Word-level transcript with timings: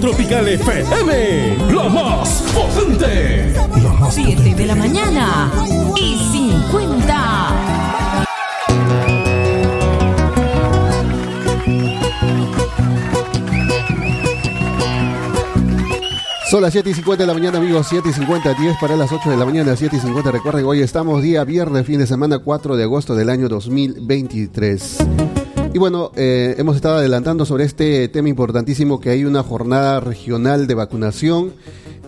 Tropical 0.00 0.48
FM, 0.48 1.72
la 1.72 1.88
más 1.88 2.42
potente. 2.52 3.52
La 3.82 3.92
más 3.92 4.14
7 4.14 4.54
de 4.54 4.66
la 4.66 4.74
mañana 4.74 5.52
y 5.96 6.18
50. 6.32 7.84
Son 16.50 16.60
las 16.62 16.72
7 16.72 16.90
y 16.90 16.94
50 16.94 17.22
de 17.22 17.26
la 17.26 17.34
mañana, 17.34 17.58
amigos. 17.58 17.86
7 17.88 18.08
y 18.08 18.12
50, 18.12 18.54
10 18.54 18.76
para 18.80 18.96
las 18.96 19.12
8 19.12 19.30
de 19.30 19.36
la 19.36 19.44
mañana, 19.44 19.76
7 19.76 19.96
y 19.96 20.00
50. 20.00 20.30
Recuerden, 20.32 20.64
hoy 20.64 20.82
estamos 20.82 21.22
día 21.22 21.44
viernes, 21.44 21.86
fin 21.86 22.00
de 22.00 22.06
semana 22.06 22.38
4 22.38 22.76
de 22.76 22.82
agosto 22.82 23.14
del 23.14 23.30
año 23.30 23.48
2023. 23.48 25.43
Y 25.74 25.78
bueno, 25.78 26.12
eh, 26.14 26.54
hemos 26.56 26.76
estado 26.76 26.98
adelantando 26.98 27.44
sobre 27.44 27.64
este 27.64 28.06
tema 28.06 28.28
importantísimo 28.28 29.00
que 29.00 29.10
hay 29.10 29.24
una 29.24 29.42
jornada 29.42 29.98
regional 29.98 30.68
de 30.68 30.74
vacunación 30.74 31.52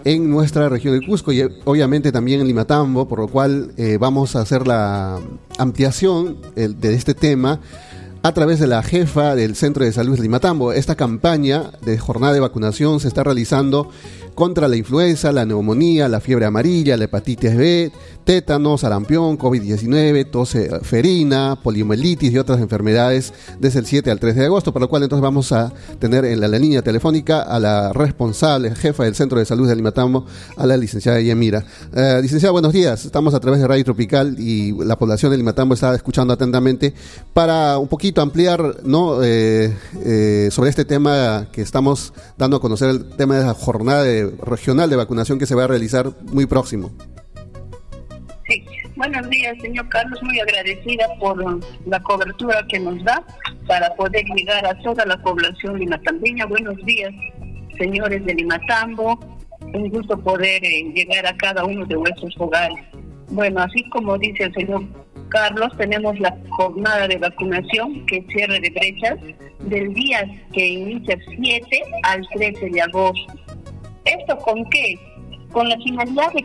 en 0.04 0.30
nuestra 0.30 0.68
región 0.68 0.96
de 0.96 1.04
Cusco 1.04 1.32
y 1.32 1.42
obviamente 1.64 2.12
también 2.12 2.40
en 2.40 2.46
Limatambo, 2.46 3.08
por 3.08 3.18
lo 3.18 3.26
cual 3.26 3.72
eh, 3.76 3.98
vamos 3.98 4.36
a 4.36 4.42
hacer 4.42 4.68
la 4.68 5.18
ampliación 5.58 6.36
de 6.54 6.94
este 6.94 7.14
tema 7.14 7.58
a 8.26 8.34
través 8.34 8.58
de 8.58 8.66
la 8.66 8.82
jefa 8.82 9.36
del 9.36 9.54
Centro 9.54 9.84
de 9.84 9.92
Salud 9.92 10.16
de 10.16 10.22
Limatambo. 10.22 10.72
Esta 10.72 10.96
campaña 10.96 11.70
de 11.82 11.96
jornada 11.96 12.32
de 12.32 12.40
vacunación 12.40 12.98
se 12.98 13.06
está 13.06 13.22
realizando 13.22 13.88
contra 14.34 14.66
la 14.68 14.76
influenza, 14.76 15.30
la 15.30 15.46
neumonía, 15.46 16.08
la 16.08 16.20
fiebre 16.20 16.44
amarilla, 16.44 16.96
la 16.96 17.04
hepatitis 17.04 17.56
B, 17.56 17.92
tétanos, 18.24 18.82
sarampión, 18.82 19.38
COVID-19, 19.38 20.30
tos 20.30 20.54
ferina, 20.82 21.58
poliomielitis 21.62 22.32
y 22.32 22.38
otras 22.38 22.60
enfermedades 22.60 23.32
desde 23.58 23.78
el 23.78 23.86
7 23.86 24.10
al 24.10 24.20
3 24.20 24.36
de 24.36 24.44
agosto, 24.44 24.72
por 24.72 24.82
lo 24.82 24.88
cual 24.88 25.04
entonces 25.04 25.22
vamos 25.22 25.52
a 25.52 25.72
tener 25.98 26.26
en 26.26 26.40
la, 26.40 26.48
línea 26.48 26.82
telefónica 26.82 27.42
a 27.42 27.58
la 27.58 27.92
responsable, 27.92 28.74
jefa 28.74 29.04
del 29.04 29.14
Centro 29.14 29.38
de 29.38 29.46
Salud 29.46 29.68
de 29.68 29.76
Limatambo, 29.76 30.26
a 30.56 30.66
la 30.66 30.76
licenciada 30.76 31.20
Yamira. 31.20 31.64
Eh, 31.94 32.18
licenciada, 32.20 32.52
buenos 32.52 32.72
días. 32.72 33.06
Estamos 33.06 33.32
a 33.32 33.40
través 33.40 33.60
de 33.60 33.68
Radio 33.68 33.84
Tropical 33.84 34.36
y 34.38 34.72
la 34.84 34.98
población 34.98 35.30
de 35.30 35.38
Limatambo 35.38 35.72
está 35.72 35.94
escuchando 35.94 36.34
atentamente 36.34 36.92
para 37.32 37.78
un 37.78 37.88
poquito 37.88 38.15
ampliar 38.22 38.60
¿no? 38.84 39.22
Eh, 39.22 39.76
eh, 40.04 40.48
sobre 40.50 40.70
este 40.70 40.84
tema 40.84 41.48
que 41.52 41.62
estamos 41.62 42.12
dando 42.36 42.56
a 42.56 42.60
conocer, 42.60 42.90
el 42.90 43.16
tema 43.16 43.36
de 43.36 43.44
la 43.44 43.54
jornada 43.54 44.02
de 44.02 44.30
regional 44.42 44.90
de 44.90 44.96
vacunación 44.96 45.38
que 45.38 45.46
se 45.46 45.54
va 45.54 45.64
a 45.64 45.66
realizar 45.66 46.12
muy 46.32 46.46
próximo. 46.46 46.90
Sí, 48.48 48.64
buenos 48.96 49.28
días, 49.28 49.56
señor 49.60 49.88
Carlos. 49.88 50.22
Muy 50.22 50.38
agradecida 50.40 51.06
por 51.18 51.36
la 51.86 52.02
cobertura 52.02 52.64
que 52.68 52.78
nos 52.78 53.02
da 53.04 53.24
para 53.66 53.94
poder 53.96 54.24
llegar 54.36 54.64
a 54.66 54.78
toda 54.82 55.04
la 55.04 55.20
población 55.22 55.78
limatambeña. 55.78 56.46
Buenos 56.46 56.76
días, 56.84 57.12
señores 57.78 58.24
de 58.24 58.34
Limatambo. 58.34 59.18
Un 59.74 59.88
gusto 59.90 60.16
poder 60.18 60.64
eh, 60.64 60.92
llegar 60.94 61.26
a 61.26 61.36
cada 61.36 61.64
uno 61.64 61.84
de 61.86 61.96
vuestros 61.96 62.34
hogares. 62.38 62.78
Bueno, 63.28 63.60
así 63.60 63.88
como 63.90 64.16
dice 64.18 64.44
el 64.44 64.54
señor 64.54 64.84
Carlos, 65.36 65.70
tenemos 65.76 66.18
la 66.18 66.34
jornada 66.48 67.06
de 67.06 67.18
vacunación 67.18 68.06
que 68.06 68.24
cierre 68.32 68.58
de 68.58 68.70
brechas 68.70 69.18
del 69.60 69.92
día 69.92 70.26
que 70.54 70.66
inicia 70.66 71.18
7 71.28 71.82
al 72.04 72.26
13 72.28 72.70
de 72.70 72.80
agosto 72.80 73.34
¿Esto 74.06 74.38
con 74.38 74.64
qué? 74.70 74.98
Con 75.52 75.68
la 75.68 75.76
finalidad 75.76 76.32
de 76.32 76.42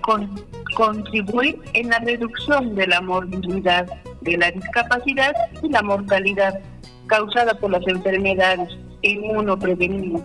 contribuir 0.76 1.58
en 1.72 1.88
la 1.88 2.00
reducción 2.00 2.76
de 2.76 2.86
la 2.88 3.00
morbilidad, 3.00 3.88
de 4.24 4.38
la 4.38 4.52
discapacidad 4.52 5.32
y 5.64 5.70
la 5.70 5.82
mortalidad 5.84 6.60
causada 7.08 7.54
por 7.54 7.72
las 7.72 7.88
enfermedades 7.88 8.78
inmunoprevenidas 9.04 10.22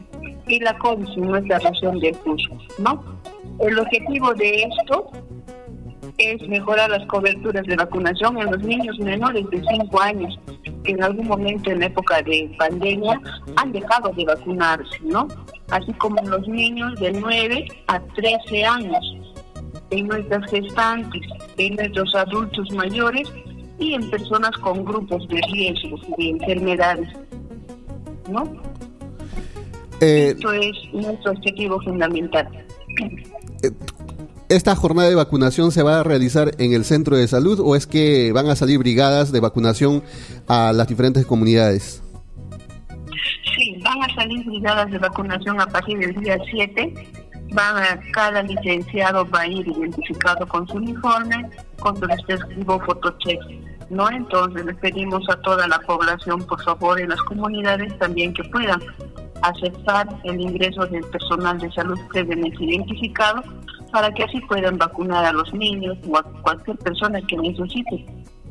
y 0.48 0.58
la 0.58 0.76
COVID 0.78 1.06
en 1.16 1.22
nuestra 1.22 1.60
región 1.60 2.00
del 2.00 2.16
Cusco, 2.16 2.58
¿no? 2.80 3.20
El 3.60 3.78
objetivo 3.78 4.34
de 4.34 4.64
esto 4.64 5.08
es 6.18 6.48
mejorar 6.48 6.90
las 6.90 7.06
coberturas 7.06 7.64
de 7.66 7.76
vacunación 7.76 8.38
en 8.38 8.50
los 8.50 8.62
niños 8.62 8.98
menores 8.98 9.48
de 9.50 9.62
5 9.62 10.00
años 10.00 10.38
que 10.84 10.92
en 10.92 11.02
algún 11.02 11.26
momento 11.26 11.70
en 11.70 11.82
época 11.82 12.22
de 12.22 12.54
pandemia 12.58 13.20
han 13.56 13.72
dejado 13.72 14.12
de 14.12 14.24
vacunarse, 14.24 14.98
¿no? 15.02 15.28
Así 15.70 15.92
como 15.94 16.18
en 16.20 16.30
los 16.30 16.46
niños 16.48 16.98
de 17.00 17.12
9 17.12 17.66
a 17.88 18.00
13 18.00 18.64
años, 18.64 19.16
en 19.90 20.06
nuestras 20.06 20.50
gestantes, 20.50 21.22
en 21.58 21.74
nuestros 21.76 22.14
adultos 22.14 22.70
mayores 22.72 23.28
y 23.78 23.94
en 23.94 24.08
personas 24.10 24.52
con 24.58 24.84
grupos 24.84 25.26
de 25.28 25.40
riesgo 25.52 25.98
de 26.16 26.30
enfermedades, 26.30 27.08
¿no? 28.30 28.44
Eh, 30.00 30.34
Esto 30.36 30.52
es 30.52 30.72
nuestro 30.92 31.32
objetivo 31.32 31.80
fundamental. 31.80 32.48
¿Esta 34.48 34.76
jornada 34.76 35.08
de 35.08 35.16
vacunación 35.16 35.72
se 35.72 35.82
va 35.82 35.98
a 35.98 36.02
realizar 36.04 36.52
en 36.58 36.72
el 36.72 36.84
centro 36.84 37.16
de 37.16 37.26
salud 37.26 37.58
o 37.58 37.74
es 37.74 37.88
que 37.88 38.30
van 38.30 38.48
a 38.48 38.54
salir 38.54 38.78
brigadas 38.78 39.32
de 39.32 39.40
vacunación 39.40 40.04
a 40.46 40.72
las 40.72 40.86
diferentes 40.86 41.26
comunidades? 41.26 42.00
Sí, 43.56 43.82
van 43.82 44.04
a 44.04 44.14
salir 44.14 44.46
brigadas 44.46 44.88
de 44.92 44.98
vacunación 44.98 45.60
a 45.60 45.66
partir 45.66 45.98
del 45.98 46.14
día 46.14 46.38
7. 46.48 46.94
Van 47.54 47.76
a, 47.76 48.00
cada 48.12 48.40
licenciado 48.44 49.28
va 49.28 49.40
a 49.40 49.46
ir 49.48 49.66
identificado 49.66 50.46
con 50.46 50.64
su 50.68 50.74
uniforme, 50.74 51.50
con 51.80 51.96
su 51.96 52.04
respectivo 52.04 52.78
fotocheck. 52.86 53.40
¿no? 53.90 54.08
Entonces 54.10 54.64
les 54.64 54.76
pedimos 54.76 55.28
a 55.28 55.40
toda 55.40 55.66
la 55.66 55.80
población, 55.80 56.46
por 56.46 56.62
favor, 56.62 57.00
en 57.00 57.08
las 57.08 57.22
comunidades 57.22 57.98
también 57.98 58.32
que 58.32 58.44
puedan 58.44 58.80
aceptar 59.42 60.06
el 60.22 60.40
ingreso 60.40 60.86
del 60.86 61.02
personal 61.04 61.58
de 61.58 61.70
salud 61.72 61.98
previamente 62.12 62.64
identificado 62.64 63.42
para 63.90 64.12
que 64.12 64.24
así 64.24 64.40
puedan 64.42 64.78
vacunar 64.78 65.24
a 65.24 65.32
los 65.32 65.52
niños 65.54 65.96
o 66.08 66.16
a 66.16 66.22
cualquier 66.42 66.76
persona 66.78 67.20
que 67.22 67.36
necesite 67.36 68.06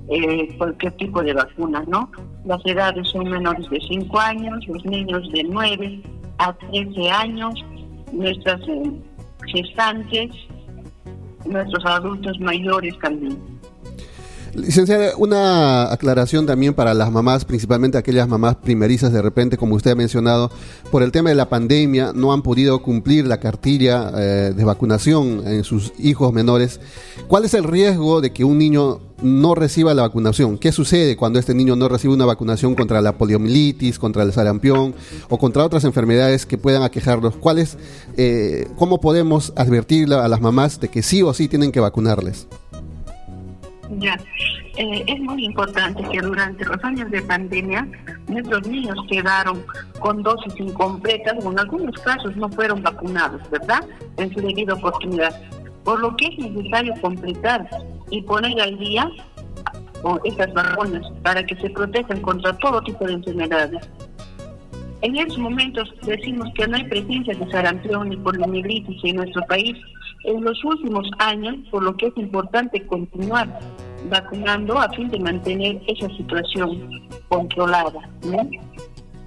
eh, 0.08 0.56
cualquier 0.58 0.94
tipo 0.94 1.22
de 1.24 1.34
vacuna, 1.34 1.84
¿no? 1.88 2.12
Las 2.46 2.64
edades 2.66 3.08
son 3.10 3.30
menores 3.30 3.68
de 3.70 3.80
5 3.82 4.20
años, 4.20 4.68
los 4.68 4.86
niños 4.86 5.32
de 5.32 5.44
9 5.44 6.02
a 6.38 6.54
13 6.54 7.10
años, 7.10 7.66
nuestras 8.12 8.62
eh, 8.68 8.92
gestantes, 9.48 10.32
nuestros 11.46 11.86
adultos 11.86 12.40
mayores 12.40 12.98
también. 13.00 13.55
Licenciada, 14.56 15.18
una 15.18 15.92
aclaración 15.92 16.46
también 16.46 16.74
para 16.74 16.94
las 16.94 17.12
mamás, 17.12 17.44
principalmente 17.44 17.98
aquellas 17.98 18.30
mamás 18.30 18.56
primerizas 18.56 19.12
de 19.12 19.22
repente, 19.22 19.58
como 19.58 19.76
usted 19.76 19.92
ha 19.92 19.96
mencionado, 19.96 20.50
por 20.92 21.04
el 21.04 21.12
tema 21.12 21.28
de 21.30 21.36
la 21.36 21.50
pandemia, 21.50 22.14
no 22.16 22.32
han 22.32 22.42
podido 22.42 22.82
cumplir 22.82 23.28
la 23.28 23.42
cartilla 23.42 24.12
eh, 24.16 24.54
de 24.56 24.64
vacunación 24.64 25.46
en 25.46 25.66
sus 25.66 25.92
hijos 26.00 26.32
menores. 26.32 26.80
¿Cuál 27.28 27.44
es 27.44 27.54
el 27.54 27.66
riesgo 27.66 28.22
de 28.22 28.32
que 28.32 28.46
un 28.46 28.58
niño 28.58 29.02
no 29.22 29.56
reciba 29.56 29.94
la 29.94 30.04
vacunación? 30.04 30.58
¿Qué 30.58 30.72
sucede 30.72 31.18
cuando 31.18 31.38
este 31.38 31.54
niño 31.54 31.76
no 31.76 31.90
recibe 31.90 32.14
una 32.14 32.26
vacunación 32.26 32.76
contra 32.76 33.02
la 33.02 33.18
poliomielitis, 33.18 34.00
contra 34.00 34.24
el 34.24 34.32
sarampión 34.32 34.96
o 35.30 35.38
contra 35.38 35.66
otras 35.66 35.84
enfermedades 35.84 36.46
que 36.46 36.58
puedan 36.58 36.84
aquejarlos? 36.84 37.36
¿Cuál 37.36 37.68
eh, 38.16 38.68
¿Cómo 38.78 39.02
podemos 39.02 39.52
advertirle 39.58 40.16
a 40.16 40.30
las 40.30 40.40
mamás 40.40 40.80
de 40.80 40.88
que 40.88 41.04
sí 41.04 41.22
o 41.22 41.34
sí 41.34 41.50
tienen 41.50 41.74
que 41.74 41.82
vacunarles? 41.82 42.48
Ya, 43.90 44.18
eh, 44.78 45.04
es 45.06 45.20
muy 45.20 45.46
importante 45.46 46.04
que 46.10 46.20
durante 46.20 46.66
los 46.66 46.84
años 46.84 47.10
de 47.12 47.22
pandemia 47.22 47.88
nuestros 48.28 48.68
niños 48.68 48.98
quedaron 49.10 49.64
con 50.00 50.24
dosis 50.24 50.54
incompletas 50.60 51.36
o 51.44 51.52
en 51.52 51.60
algunos 51.60 51.96
casos 52.02 52.36
no 52.36 52.50
fueron 52.50 52.82
vacunados, 52.82 53.42
¿verdad? 53.52 53.84
En 54.18 54.34
su 54.34 54.42
debida 54.42 54.74
oportunidad. 54.74 55.40
Por 55.84 56.00
lo 56.00 56.16
que 56.18 56.28
es 56.28 56.38
necesario 56.40 56.94
completar 57.00 57.68
y 58.10 58.22
poner 58.24 58.60
al 58.60 58.78
día 58.80 59.10
estas 60.24 60.54
vacunas 60.54 61.04
para 61.24 61.44
que 61.46 61.56
se 61.56 61.70
protejan 61.70 62.22
contra 62.22 62.56
todo 62.58 62.82
tipo 62.82 63.06
de 63.06 63.14
enfermedades. 63.14 63.88
En 65.02 65.16
estos 65.16 65.38
momentos 65.38 65.94
decimos 66.04 66.50
que 66.56 66.68
no 66.68 66.78
hay 66.78 66.84
presencia 66.86 67.34
de 67.36 67.52
sarampión 67.52 68.10
ni 68.10 68.18
poliomielitis 68.18 69.04
en 69.04 69.18
nuestro 69.18 69.46
país 69.48 69.76
en 70.26 70.44
los 70.44 70.64
últimos 70.64 71.10
años, 71.20 71.56
por 71.72 71.84
lo 71.84 71.96
que 71.96 72.08
es 72.08 72.18
importante 72.18 72.86
continuar 72.88 73.60
vacunando 74.10 74.78
a 74.78 74.90
fin 74.90 75.10
de 75.10 75.20
mantener 75.20 75.82
esa 75.88 76.08
situación 76.16 76.90
controlada. 77.28 78.10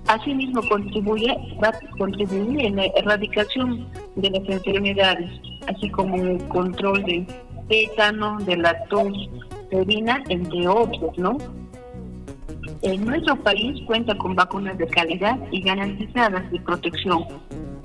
Asimismo, 0.06 0.62
contribuye, 0.68 1.36
va 1.62 1.68
a 1.68 1.98
contribuir 1.98 2.64
en 2.64 2.76
la 2.76 2.86
erradicación 2.96 3.86
de 4.16 4.30
las 4.30 4.48
enfermedades, 4.48 5.30
así 5.66 5.90
como 5.90 6.16
el 6.16 6.38
control 6.48 7.04
del 7.04 7.26
tétano, 7.68 8.38
de 8.40 8.56
la 8.56 8.84
tos, 8.84 9.28
serina, 9.70 10.22
entre 10.28 10.66
otros, 10.66 11.18
¿no? 11.18 11.36
En 12.82 13.04
nuestro 13.04 13.36
país 13.42 13.80
cuenta 13.86 14.16
con 14.16 14.34
vacunas 14.34 14.78
de 14.78 14.86
calidad 14.86 15.38
y 15.50 15.62
garantizadas 15.62 16.50
de 16.50 16.60
protección. 16.60 17.24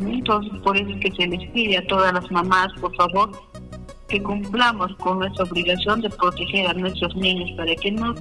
Entonces, 0.07 0.59
por 0.61 0.77
eso 0.77 0.89
es 0.89 0.99
que 0.99 1.11
se 1.11 1.27
les 1.27 1.49
pide 1.51 1.77
a 1.77 1.87
todas 1.87 2.13
las 2.13 2.29
mamás, 2.31 2.71
por 2.79 2.95
favor, 2.95 3.31
que 4.07 4.21
cumplamos 4.21 4.95
con 4.97 5.19
nuestra 5.19 5.45
obligación 5.45 6.01
de 6.01 6.09
proteger 6.09 6.67
a 6.67 6.73
nuestros 6.73 7.15
niños 7.15 7.49
para 7.57 7.75
que 7.75 7.91
no 7.91 8.13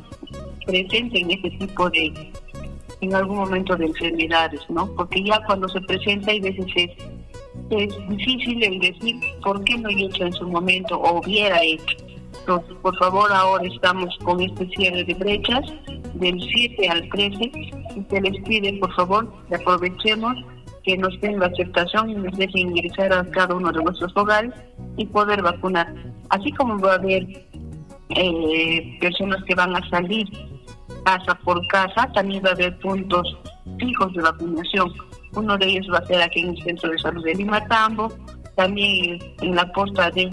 presenten 0.66 1.30
ese 1.30 1.50
tipo 1.50 1.90
de, 1.90 2.32
en 3.00 3.14
algún 3.14 3.36
momento 3.36 3.76
de 3.76 3.86
enfermedades, 3.86 4.60
¿no? 4.68 4.86
Porque 4.94 5.22
ya 5.24 5.42
cuando 5.44 5.68
se 5.68 5.80
presenta 5.82 6.30
hay 6.30 6.40
veces 6.40 6.66
es 6.76 6.90
es 7.70 8.08
difícil 8.08 8.62
el 8.62 8.78
decir 8.80 9.16
por 9.42 9.62
qué 9.64 9.78
no 9.78 9.88
he 9.88 10.04
hecho 10.04 10.24
en 10.24 10.32
su 10.32 10.46
momento 10.46 10.96
o 10.96 11.20
hubiera 11.20 11.62
hecho. 11.62 11.96
Entonces, 12.40 12.76
por 12.82 12.96
favor, 12.98 13.30
ahora 13.32 13.64
estamos 13.66 14.16
con 14.24 14.40
este 14.40 14.68
cierre 14.70 15.04
de 15.04 15.14
brechas 15.14 15.64
del 16.14 16.40
7 16.40 16.88
al 16.88 17.08
13 17.08 17.38
y 17.44 18.04
se 18.10 18.20
les 18.20 18.42
pide, 18.42 18.72
por 18.78 18.92
favor, 18.94 19.32
que 19.48 19.54
aprovechemos 19.54 20.34
que 20.84 20.96
nos 20.96 21.18
den 21.20 21.38
la 21.38 21.46
aceptación 21.46 22.10
y 22.10 22.14
nos 22.14 22.36
dejen 22.36 22.68
ingresar 22.68 23.12
a 23.12 23.24
cada 23.30 23.54
uno 23.54 23.70
de 23.72 23.82
nuestros 23.82 24.12
hogares 24.16 24.52
y 24.96 25.06
poder 25.06 25.42
vacunar. 25.42 25.92
Así 26.30 26.52
como 26.52 26.78
va 26.78 26.92
a 26.92 26.96
haber 26.96 27.26
eh, 28.10 28.98
personas 29.00 29.42
que 29.44 29.54
van 29.54 29.74
a 29.76 29.88
salir 29.90 30.26
casa 31.04 31.34
por 31.44 31.66
casa, 31.68 32.10
también 32.14 32.44
va 32.44 32.50
a 32.50 32.52
haber 32.52 32.78
puntos 32.78 33.36
fijos 33.78 34.12
de 34.14 34.22
vacunación. 34.22 34.92
Uno 35.34 35.56
de 35.56 35.66
ellos 35.66 35.86
va 35.92 35.98
a 35.98 36.06
ser 36.06 36.22
aquí 36.22 36.40
en 36.40 36.50
el 36.50 36.62
Centro 36.62 36.90
de 36.90 36.98
Salud 36.98 37.24
de 37.24 37.34
Limatambo, 37.34 38.12
también 38.56 39.18
en 39.40 39.54
la 39.54 39.70
posta 39.72 40.10
de 40.10 40.30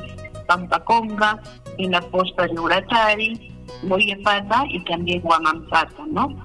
Pampaconga, 0.48 1.42
en 1.78 1.92
la 1.92 2.02
posta 2.02 2.48
de 2.48 2.60
Uratari, 2.60 3.52
Moyepata 3.84 4.66
y 4.70 4.84
también 4.84 5.22
Guamampata, 5.22 6.06
¿no? 6.12 6.36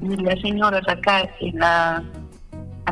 Y 0.00 0.16
las 0.22 0.40
señoras 0.40 0.82
acá 0.88 1.28
en 1.40 1.58
la 1.58 2.02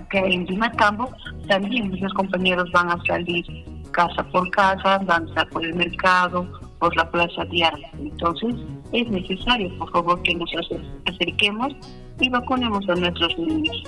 acá 0.06 0.20
en 0.20 0.46
Limatambo, 0.46 1.10
también 1.48 1.88
nuestros 1.88 2.12
compañeros 2.14 2.70
van 2.72 2.90
a 2.90 2.98
salir 3.06 3.44
casa 3.90 4.22
por 4.30 4.48
casa, 4.50 4.98
van 4.98 5.24
a 5.24 5.28
estar 5.28 5.48
por 5.50 5.64
el 5.64 5.74
mercado, 5.74 6.46
por 6.78 6.94
la 6.96 7.10
plaza 7.10 7.44
diaria. 7.50 7.90
Entonces, 7.98 8.54
es 8.92 9.08
necesario, 9.08 9.76
por 9.78 9.90
favor, 9.90 10.22
que 10.22 10.34
nos 10.34 10.50
acerquemos 11.06 11.74
y 12.20 12.28
vacunemos 12.28 12.88
a 12.88 12.94
nuestros 12.94 13.38
niños. 13.38 13.82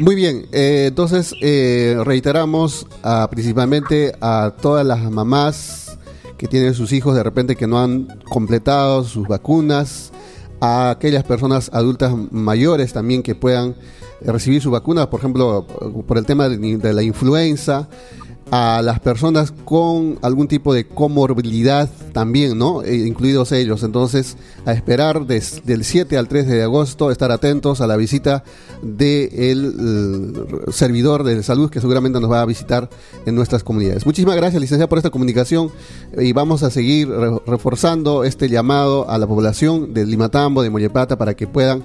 Muy 0.00 0.14
bien, 0.14 0.46
eh, 0.52 0.86
entonces 0.88 1.34
eh, 1.40 1.96
reiteramos 2.04 2.86
a, 3.02 3.28
principalmente 3.30 4.12
a 4.20 4.54
todas 4.60 4.86
las 4.86 5.00
mamás 5.10 5.98
que 6.36 6.46
tienen 6.46 6.74
sus 6.74 6.92
hijos 6.92 7.16
de 7.16 7.24
repente 7.24 7.56
que 7.56 7.66
no 7.66 7.80
han 7.80 8.06
completado 8.28 9.02
sus 9.02 9.26
vacunas, 9.26 10.12
a 10.60 10.90
aquellas 10.90 11.24
personas 11.24 11.70
adultas 11.72 12.12
mayores 12.30 12.92
también 12.92 13.22
que 13.22 13.34
puedan 13.34 13.74
recibir 14.20 14.60
su 14.60 14.70
vacuna, 14.70 15.10
por 15.10 15.20
ejemplo, 15.20 15.66
por 16.06 16.18
el 16.18 16.26
tema 16.26 16.48
de 16.48 16.92
la 16.92 17.02
influenza, 17.02 17.88
a 18.50 18.80
las 18.82 19.00
personas 19.00 19.52
con 19.64 20.18
algún 20.22 20.48
tipo 20.48 20.72
de 20.72 20.86
comorbilidad 20.86 21.88
también, 22.12 22.58
¿no? 22.58 22.82
Eh, 22.82 23.06
incluidos 23.06 23.52
ellos. 23.52 23.82
Entonces, 23.82 24.36
a 24.64 24.72
esperar 24.72 25.26
del 25.26 25.84
7 25.84 26.16
al 26.16 26.28
13 26.28 26.54
de 26.54 26.62
agosto, 26.62 27.10
estar 27.10 27.30
atentos 27.30 27.80
a 27.80 27.86
la 27.86 27.96
visita 27.96 28.44
del 28.82 30.34
servidor 30.72 31.24
de 31.24 31.42
salud 31.42 31.70
que 31.70 31.80
seguramente 31.80 32.20
nos 32.20 32.30
va 32.30 32.42
a 32.42 32.46
visitar 32.46 32.88
en 33.26 33.34
nuestras 33.34 33.62
comunidades. 33.62 34.06
Muchísimas 34.06 34.36
gracias, 34.36 34.60
licenciada, 34.60 34.88
por 34.88 34.98
esta 34.98 35.10
comunicación 35.10 35.70
y 36.16 36.32
vamos 36.32 36.62
a 36.62 36.70
seguir 36.70 37.08
reforzando 37.46 38.24
este 38.24 38.48
llamado 38.48 39.08
a 39.10 39.18
la 39.18 39.26
población 39.26 39.92
de 39.94 40.06
Limatambo, 40.06 40.62
de 40.62 40.70
Moyepata, 40.70 41.18
para 41.18 41.34
que 41.34 41.46
puedan 41.46 41.84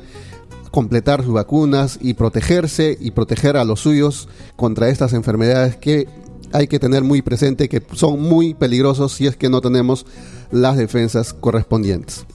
completar 0.74 1.24
sus 1.24 1.33
vacunas 1.33 2.00
y 2.01 2.15
protegerse 2.15 2.98
y 3.00 3.12
proteger 3.12 3.57
a 3.57 3.63
los 3.63 3.81
suyos 3.81 4.27
contra 4.56 4.89
estas 4.89 5.13
enfermedades 5.13 5.75
que 5.75 6.07
hay 6.53 6.67
que 6.67 6.79
tener 6.79 7.03
muy 7.03 7.21
presente 7.21 7.67
que 7.67 7.81
son 7.94 8.21
muy 8.21 8.53
peligrosos 8.53 9.11
si 9.13 9.25
es 9.25 9.35
que 9.35 9.50
no 9.50 9.59
tenemos 9.59 10.05
las 10.51 10.77
defensas 10.77 11.33
correspondientes. 11.33 12.25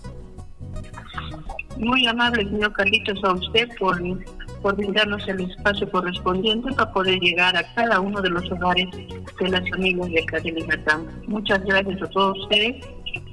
Muy 1.79 2.05
amable, 2.09 2.43
señor 2.43 2.73
Carlitos, 2.73 3.23
a 3.23 3.35
usted 3.35 3.69
por, 3.79 3.97
por 4.61 4.75
brindarnos 4.75 5.27
el 5.29 5.49
espacio 5.49 5.89
correspondiente 5.89 6.73
para 6.73 6.93
poder 6.93 7.21
llegar 7.21 7.57
a 7.57 7.63
cada 7.75 8.01
uno 8.01 8.21
de 8.21 8.31
los 8.31 8.51
hogares 8.51 8.89
de 9.41 9.49
las 9.49 9.71
familias 9.71 10.09
de 10.11 10.41
de 10.51 10.89
Muchas 11.29 11.65
gracias 11.65 12.03
a 12.03 12.07
todos 12.11 12.37
ustedes 12.41 12.85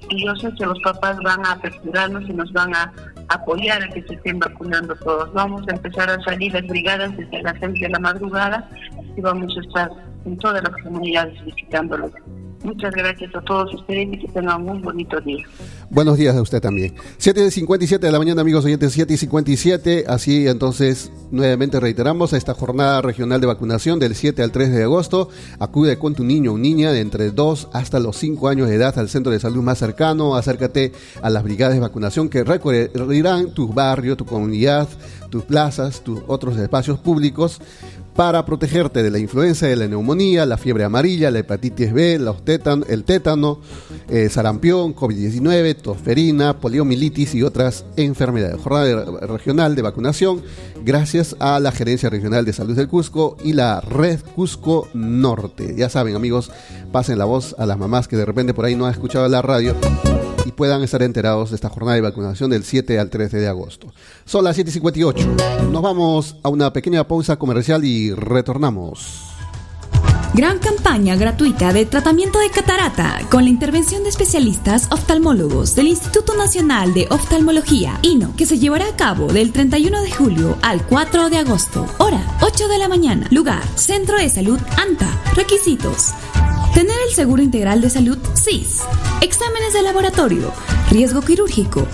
y 0.09 0.23
yo 0.23 0.35
sé 0.35 0.53
que 0.59 0.65
los 0.65 0.79
papás 0.81 1.17
van 1.23 1.43
a 1.43 1.53
aperturarnos 1.53 2.29
y 2.29 2.33
nos 2.33 2.53
van 2.53 2.75
a 2.75 2.93
apoyar 3.29 3.81
a 3.81 3.87
que 3.87 4.03
se 4.03 4.13
estén 4.13 4.37
vacunando 4.37 4.95
todos. 4.97 5.33
Vamos 5.33 5.63
a 5.67 5.73
empezar 5.73 6.07
a 6.11 6.21
salir 6.23 6.53
las 6.53 6.67
brigadas 6.67 7.17
desde 7.17 7.41
las 7.41 7.55
6 7.59 7.81
de 7.81 7.89
la 7.89 7.99
madrugada 7.99 8.69
y 9.17 9.21
vamos 9.21 9.57
a 9.57 9.61
estar 9.61 9.89
en 10.25 10.37
todas 10.37 10.63
las 10.63 10.83
comunidades 10.83 11.43
visitándolos. 11.45 12.11
Muchas 12.65 12.95
gracias 12.95 13.35
a 13.35 13.41
todos 13.41 13.71
ustedes 13.75 14.07
y 14.11 14.17
que 14.17 14.27
tengan 14.29 14.67
un 14.67 14.81
bonito 14.81 15.21
día. 15.21 15.45
Buenos 15.91 16.17
días 16.17 16.35
a 16.35 16.41
usted 16.41 16.59
también. 16.59 16.95
7.57 17.19 17.99
de 17.99 18.11
la 18.11 18.17
mañana, 18.17 18.41
amigos 18.41 18.65
oyentes, 18.65 18.97
7.57. 18.97 20.05
Así 20.07 20.47
entonces, 20.47 21.11
nuevamente 21.29 21.79
reiteramos 21.79 22.33
esta 22.33 22.55
jornada 22.55 23.03
regional 23.03 23.39
de 23.39 23.45
vacunación 23.45 23.99
del 23.99 24.15
7 24.15 24.41
al 24.41 24.51
3 24.51 24.71
de 24.71 24.83
agosto. 24.83 25.29
Acude 25.59 25.99
con 25.99 26.15
tu 26.15 26.23
niño 26.23 26.53
o 26.53 26.57
niña 26.57 26.91
de 26.91 27.01
entre 27.01 27.29
2 27.29 27.69
hasta 27.71 27.99
los 27.99 28.17
5 28.17 28.47
años 28.47 28.67
de 28.67 28.75
edad 28.75 28.97
al 28.97 29.09
centro 29.09 29.31
de 29.31 29.39
salud 29.39 29.61
más 29.61 29.77
cercano. 29.77 30.35
Acércate 30.35 30.91
a 31.21 31.29
las 31.29 31.43
brigadas 31.43 31.75
de 31.75 31.81
vacunación 31.81 32.29
que 32.29 32.43
recorrerán 32.43 33.51
tu 33.53 33.67
barrio, 33.67 34.17
tu 34.17 34.25
comunidad, 34.25 34.87
tus 35.29 35.43
plazas, 35.43 36.01
tus 36.01 36.21
otros 36.25 36.57
espacios 36.57 36.97
públicos 36.97 37.61
para 38.15 38.45
protegerte 38.45 39.03
de 39.03 39.11
la 39.11 39.19
influenza, 39.19 39.67
de 39.67 39.75
la 39.75 39.87
neumonía, 39.87 40.45
la 40.45 40.57
fiebre 40.57 40.85
amarilla, 40.85 41.31
la 41.31 41.39
hepatitis 41.39 41.91
B, 41.91 42.13
el 42.15 43.03
tétano, 43.03 43.59
eh, 44.07 44.29
sarampión, 44.29 44.95
COVID-19, 44.95 45.75
tosferina, 45.75 46.59
poliomielitis 46.59 47.35
y 47.35 47.43
otras 47.43 47.85
enfermedades. 47.97 48.61
Jornada 48.61 49.27
regional 49.27 49.75
de 49.75 49.81
vacunación 49.81 50.41
gracias 50.83 51.35
a 51.39 51.59
la 51.59 51.71
Gerencia 51.71 52.09
Regional 52.09 52.45
de 52.45 52.53
Salud 52.53 52.75
del 52.75 52.87
Cusco 52.87 53.35
y 53.43 53.53
la 53.53 53.81
Red 53.81 54.21
Cusco 54.33 54.87
Norte. 54.93 55.75
Ya 55.75 55.89
saben 55.89 56.15
amigos, 56.15 56.51
pasen 56.93 57.19
la 57.19 57.25
voz 57.25 57.53
a 57.59 57.65
las 57.65 57.77
mamás 57.77 58.07
que 58.07 58.15
de 58.15 58.25
repente 58.25 58.53
por 58.53 58.65
ahí 58.65 58.75
no 58.75 58.85
han 58.85 58.93
escuchado 58.93 59.27
la 59.27 59.41
radio 59.41 59.75
y 60.45 60.51
puedan 60.51 60.83
estar 60.83 61.01
enterados 61.01 61.49
de 61.49 61.55
esta 61.55 61.69
jornada 61.69 61.95
de 61.95 62.01
vacunación 62.01 62.49
del 62.49 62.63
7 62.63 62.99
al 62.99 63.09
13 63.09 63.37
de 63.37 63.47
agosto. 63.47 63.93
Son 64.25 64.43
las 64.43 64.57
7.58. 64.57 65.69
Nos 65.69 65.81
vamos 65.81 66.35
a 66.43 66.49
una 66.49 66.71
pequeña 66.71 67.07
pausa 67.07 67.37
comercial 67.37 67.83
y 67.83 68.13
retornamos. 68.13 69.25
Gran 70.35 70.59
campaña 70.59 71.15
gratuita 71.15 71.71
de 71.71 71.85
tratamiento 71.85 72.39
de 72.39 72.49
catarata 72.49 73.21
con 73.31 73.45
la 73.45 73.49
intervención 73.49 74.03
de 74.03 74.09
especialistas 74.09 74.91
oftalmólogos 74.91 75.75
del 75.75 75.87
Instituto 75.87 76.35
Nacional 76.35 76.93
de 76.93 77.07
Oftalmología, 77.09 77.99
INO, 78.01 78.35
que 78.35 78.45
se 78.45 78.59
llevará 78.59 78.89
a 78.89 78.95
cabo 78.97 79.31
del 79.31 79.53
31 79.53 80.01
de 80.01 80.11
julio 80.11 80.57
al 80.61 80.85
4 80.85 81.29
de 81.29 81.37
agosto. 81.37 81.85
Hora 81.99 82.21
8 82.41 82.67
de 82.67 82.77
la 82.77 82.89
mañana. 82.89 83.27
Lugar 83.31 83.63
Centro 83.75 84.17
de 84.17 84.29
Salud 84.29 84.59
ANTA. 84.77 85.07
Requisitos. 85.35 86.11
Tener 86.75 86.97
el 87.07 87.15
seguro 87.15 87.41
integral 87.41 87.79
de 87.79 87.89
salud 87.89 88.17
SIS. 88.33 88.81
Exámenes 89.21 89.71
de 89.71 89.81
laboratorio. 89.81 90.51
Riesgo 90.91 91.21
quirúrgico 91.21 91.87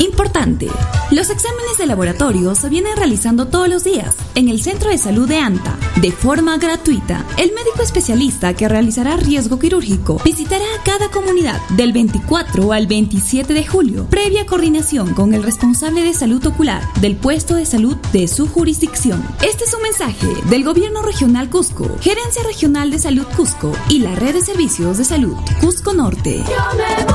Importante, 0.00 0.66
los 1.10 1.28
exámenes 1.28 1.76
de 1.76 1.84
laboratorio 1.84 2.54
se 2.54 2.70
vienen 2.70 2.96
realizando 2.96 3.48
todos 3.48 3.68
los 3.68 3.84
días 3.84 4.16
en 4.34 4.48
el 4.48 4.62
Centro 4.62 4.88
de 4.88 4.96
Salud 4.96 5.28
de 5.28 5.36
ANTA, 5.36 5.76
de 6.00 6.10
forma 6.10 6.56
gratuita. 6.56 7.26
El 7.36 7.52
médico 7.52 7.82
especialista 7.82 8.54
que 8.54 8.66
realizará 8.66 9.18
riesgo 9.18 9.58
quirúrgico 9.58 10.18
visitará 10.24 10.64
cada 10.86 11.10
comunidad 11.10 11.60
del 11.76 11.92
24 11.92 12.72
al 12.72 12.86
27 12.86 13.52
de 13.52 13.66
julio, 13.66 14.06
previa 14.08 14.46
coordinación 14.46 15.12
con 15.12 15.34
el 15.34 15.42
responsable 15.42 16.02
de 16.02 16.14
salud 16.14 16.46
ocular 16.46 16.82
del 17.02 17.16
puesto 17.16 17.54
de 17.54 17.66
salud 17.66 17.96
de 18.14 18.26
su 18.26 18.48
jurisdicción. 18.48 19.22
Este 19.46 19.64
es 19.64 19.74
un 19.74 19.82
mensaje 19.82 20.28
del 20.48 20.64
Gobierno 20.64 21.02
Regional 21.02 21.50
Cusco, 21.50 21.90
Gerencia 22.00 22.42
Regional 22.44 22.90
de 22.90 23.00
Salud 23.00 23.26
Cusco 23.36 23.76
y 23.90 23.98
la 23.98 24.14
Red 24.14 24.32
de 24.32 24.40
Servicios 24.40 24.96
de 24.96 25.04
Salud 25.04 25.36
Cusco 25.60 25.92
Norte. 25.92 26.38
Yo 26.38 26.78
me 26.78 26.84
a. 26.84 27.09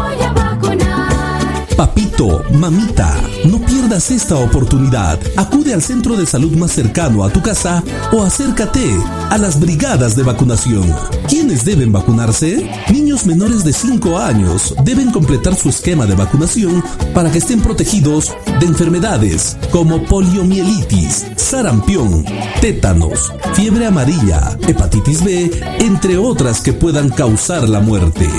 Papito, 1.76 2.42
mamita, 2.54 3.22
no 3.44 3.60
pierdas 3.60 4.10
esta 4.10 4.38
oportunidad. 4.38 5.20
Acude 5.36 5.74
al 5.74 5.82
centro 5.82 6.16
de 6.16 6.26
salud 6.26 6.56
más 6.56 6.72
cercano 6.72 7.26
a 7.26 7.30
tu 7.30 7.42
casa 7.42 7.84
o 8.14 8.24
acércate 8.24 8.98
a 9.30 9.38
las 9.38 9.60
brigadas 9.60 10.16
de 10.16 10.24
vacunación. 10.24 10.96
¿Quiénes 11.28 11.66
deben 11.66 11.92
vacunarse? 11.92 12.72
Niños 12.90 13.26
menores 13.26 13.66
de 13.66 13.74
5 13.74 14.18
años 14.18 14.74
deben 14.86 15.12
completar 15.12 15.56
su 15.56 15.68
esquema 15.68 16.06
de 16.06 16.16
vacunación 16.16 16.82
para 17.14 17.30
que 17.30 17.40
estén 17.40 17.60
protegidos 17.60 18.34
de 18.62 18.68
enfermedades 18.68 19.58
como 19.72 20.02
poliomielitis, 20.06 21.28
sarampión, 21.36 22.24
tétanos, 22.62 23.34
fiebre 23.54 23.86
amarilla, 23.86 24.58
hepatitis 24.66 25.26
B, 25.26 25.52
entre 25.80 26.18
otras 26.18 26.62
que 26.62 26.72
puedan 26.72 27.10
causar 27.10 27.68
la 27.68 27.82
muerte. 27.82 28.30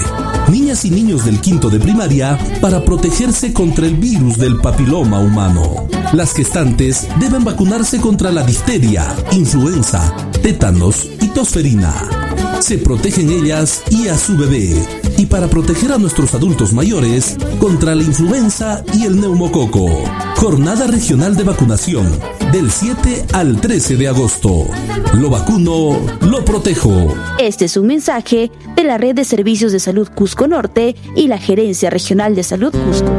Niñas 0.50 0.84
y 0.84 0.90
niños 0.90 1.24
del 1.24 1.40
quinto 1.40 1.70
de 1.70 1.80
primaria 1.80 2.38
para 2.60 2.84
protegerse 2.84 3.52
contra 3.52 3.86
el 3.86 3.96
virus 3.96 4.38
del 4.38 4.58
papiloma 4.60 5.18
humano. 5.18 5.88
Las 6.12 6.32
gestantes 6.34 7.08
deben 7.18 7.44
vacunarse 7.44 8.00
contra 8.00 8.30
la 8.30 8.44
difteria, 8.44 9.16
influenza, 9.32 10.14
tétanos 10.42 11.08
y 11.20 11.28
tosferina. 11.28 11.92
Se 12.60 12.78
protegen 12.78 13.30
ellas 13.30 13.82
y 13.90 14.08
a 14.08 14.16
su 14.16 14.36
bebé. 14.36 14.74
y 15.18 15.24
para 15.24 15.48
proteger 15.48 15.92
a 15.92 15.98
nuestros 15.98 16.34
adultos 16.34 16.74
mayores 16.74 17.38
contra 17.58 17.94
la 17.94 18.02
influenza 18.02 18.84
y 18.92 19.06
el 19.06 19.18
neumococo. 19.18 19.86
Jornada 20.36 20.86
regional 20.86 21.34
de 21.36 21.42
vacunación 21.42 22.06
del 22.52 22.70
7 22.70 23.24
al 23.32 23.58
13 23.58 23.96
de 23.96 24.08
agosto. 24.08 24.66
Lo 25.14 25.30
vacuno, 25.30 25.98
lo 26.20 26.44
protejo. 26.44 27.14
Este 27.38 27.64
es 27.64 27.78
un 27.78 27.86
mensaje 27.86 28.50
de 28.76 28.84
la 28.84 28.98
Red 28.98 29.16
de 29.16 29.24
Servicios 29.24 29.72
de 29.72 29.80
Salud 29.80 30.08
Cusco 30.14 30.46
Norte 30.46 30.94
y 31.16 31.28
la 31.28 31.38
Gerencia 31.38 31.90
Regional 31.90 32.34
de 32.34 32.42
Salud 32.42 32.72
Cusco. 32.72 33.10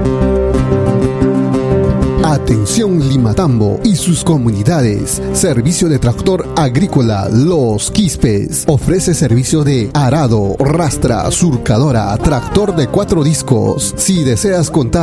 Atención 2.27 2.99
Limatambo 3.07 3.79
y 3.83 3.95
sus 3.95 4.23
comunidades. 4.23 5.21
Servicio 5.33 5.87
de 5.87 5.97
tractor 5.97 6.47
agrícola 6.57 7.29
Los 7.31 7.89
Quispes. 7.89 8.65
Ofrece 8.67 9.13
servicio 9.13 9.63
de 9.63 9.89
arado, 9.93 10.55
rastra, 10.59 11.31
surcadora, 11.31 12.15
tractor 12.17 12.75
de 12.75 12.87
cuatro 12.87 13.23
discos. 13.23 13.93
Si 13.97 14.23
deseas 14.23 14.69
contar 14.69 14.97